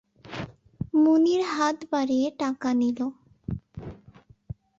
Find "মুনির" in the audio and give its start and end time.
0.93-1.41